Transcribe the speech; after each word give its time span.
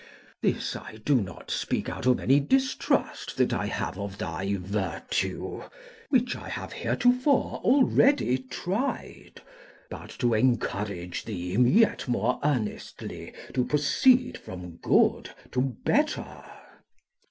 This 0.41 0.75
I 0.75 0.95
do 0.95 1.13
not 1.21 1.51
speak 1.51 1.87
out 1.87 2.07
of 2.07 2.19
any 2.19 2.39
distrust 2.39 3.37
that 3.37 3.53
I 3.53 3.67
have 3.67 3.99
of 3.99 4.17
thy 4.17 4.55
virtue, 4.57 5.61
which 6.09 6.35
I 6.35 6.49
have 6.49 6.73
heretofore 6.73 7.61
already 7.63 8.39
tried, 8.39 9.43
but 9.91 10.09
to 10.17 10.33
encourage 10.33 11.25
thee 11.25 11.55
yet 11.55 12.07
more 12.07 12.39
earnestly 12.43 13.33
to 13.53 13.63
proceed 13.63 14.39
from 14.39 14.77
good 14.77 15.29
to 15.51 15.61
better. 15.85 16.45